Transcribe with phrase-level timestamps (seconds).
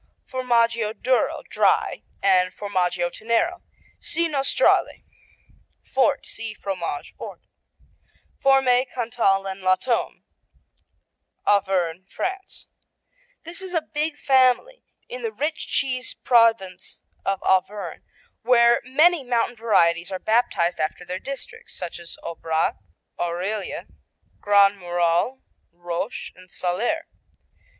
[0.25, 3.61] Formaggio Duro (Dry) and Formaggio Tenero
[3.99, 5.03] see Nostrale.
[5.83, 7.41] Fort see Fromage Fort.
[8.43, 10.23] Fourme, Cantal, and la Tome
[11.45, 12.65] Auvergne, France
[13.43, 18.01] This is a big family in the rich cheese province of Auvergne,
[18.41, 22.75] where many mountain varieties are baptized after their districts, such as Aubrac,
[23.19, 23.85] Aurilla,
[24.39, 27.03] Grand Murol, Rôche and Salers.